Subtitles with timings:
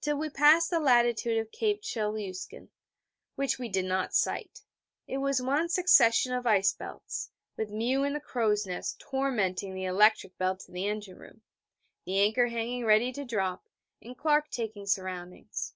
[0.00, 2.68] Till we passed the latitude of Cape Chelyuskin
[3.34, 4.60] (which we did not sight),
[5.08, 9.82] it was one succession of ice belts, with Mew in the crow's nest tormenting the
[9.86, 11.42] electric bell to the engine room,
[12.04, 13.66] the anchor hanging ready to drop,
[14.00, 15.74] and Clark taking soundings.